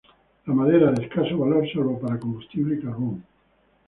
[0.47, 3.23] La madera de escaso valor, salvo para combustible y carbón.